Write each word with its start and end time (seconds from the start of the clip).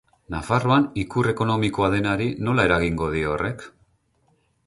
Nafarroan 0.35 0.87
ikur 1.01 1.29
ekonomikoa 1.33 1.91
denari 1.95 2.29
nola 2.49 2.65
eragingo 2.71 3.13
dio 3.17 3.31
horrek? 3.35 3.67